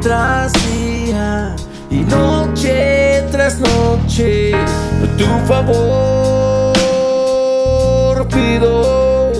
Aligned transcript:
tras 0.00 0.52
día 0.52 1.54
y 1.90 2.00
noche 2.00 3.24
tras 3.30 3.58
noche 3.60 4.52
tu 5.18 5.26
favor 5.46 6.74
pido. 8.28 9.32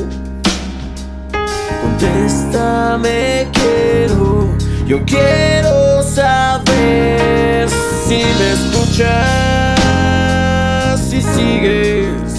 Contéstame 1.83 3.49
quiero, 3.53 4.49
yo 4.87 5.05
quiero 5.05 6.03
saber 6.03 7.69
si 8.07 8.23
me 8.39 8.53
escuchas, 8.53 9.81
si 11.09 11.21
sigues 11.23 12.35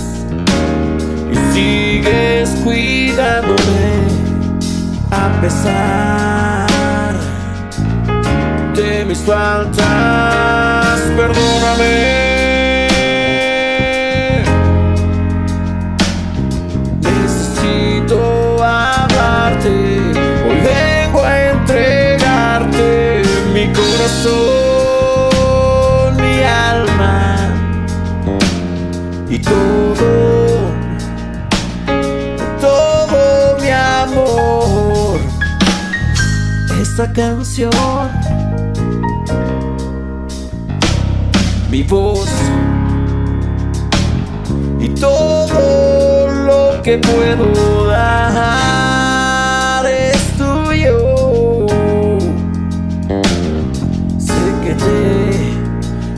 y 1.31 1.35
sigues 1.53 2.49
cuidándome 2.63 3.85
a 5.11 5.41
pesar 5.41 6.34
de 8.75 9.05
mis 9.05 9.19
faltas. 9.19 9.85
Perdóname. 11.15 12.87
Necesito 17.01 18.63
hablarte. 18.63 19.69
Hoy 20.47 20.57
vengo 20.63 21.23
a 21.23 21.51
entregarte 21.51 23.23
mi 23.53 23.65
corazón, 23.71 25.15
mi 26.17 26.43
alma 26.43 27.37
y 29.29 29.39
todo, 29.39 30.71
todo 32.59 33.57
mi 33.61 33.69
amor. 33.69 35.19
Esta 36.81 37.11
canción, 37.11 37.71
mi 41.75 41.83
voz 41.83 42.29
y 44.79 44.87
todo 44.87 46.29
lo 46.29 46.81
que 46.81 46.97
puedo 46.99 47.87
dar 47.87 49.85
es 49.85 50.37
tuyo. 50.37 51.67
Sé 54.17 54.41
que 54.63 54.73
te, 54.83 55.33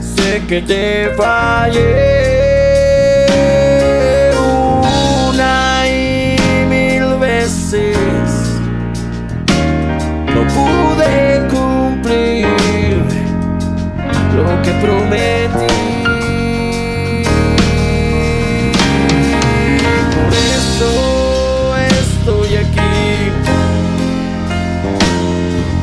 sé 0.00 0.42
que 0.46 0.62
te 0.62 1.10
fallé 1.16 2.17
que 14.68 14.74
prometí. 14.80 15.66
Por 20.14 20.32
eso 20.56 20.90
estoy 21.76 22.56
aquí. 22.56 23.30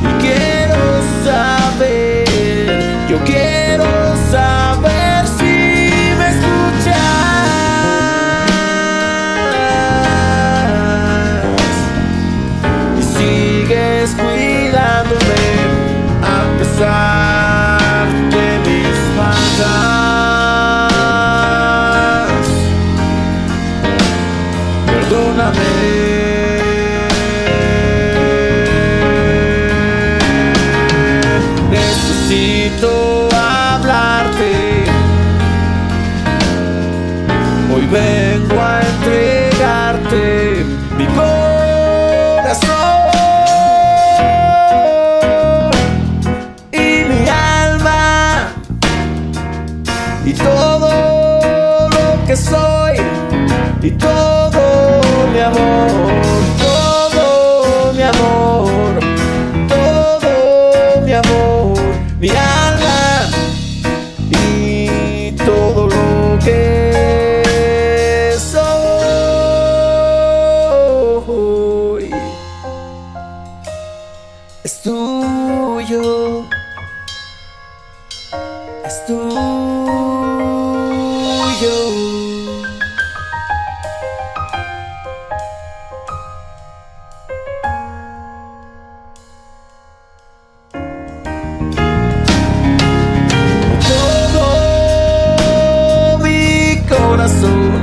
Y 0.03 0.11
quiero 0.22 0.81
saber, 1.23 2.27
yo 3.09 3.17
quiero 3.23 3.89
saber 4.32 5.26
si 5.37 5.54
me 6.20 6.27
escuchas. 6.33 6.95
Y 12.99 13.02
sigues 13.17 14.08
cuidándome 14.15 15.45
a 16.21 16.58
pesar 16.60 17.14
y 50.25 50.33
todo 50.33 51.89
lo 51.89 52.25
que 52.25 52.36
soy 52.36 52.97
y 53.81 53.91
todo 53.91 54.59
mi 55.31 55.39
amor, 55.39 55.91
todo 56.58 57.93
mi 57.93 58.02
amor, 58.02 58.99
todo 59.67 61.02
mi 61.05 61.13
amor, 61.13 61.77
mi 62.19 62.30
alma 62.30 63.30
y 64.31 65.31
todo 65.45 65.87
lo 65.87 66.39
que 66.43 68.33
soy 68.52 68.95
es 74.63 74.81
tuyo, 74.81 76.43
es 78.86 79.05
tuyo. 79.05 79.64
Todo 93.88 96.17
mi 96.20 96.77
corazón, 96.89 97.74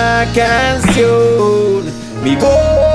Esta 0.00 0.26
canción, 0.32 1.84
mi 2.24 2.34
voz. 2.36 2.89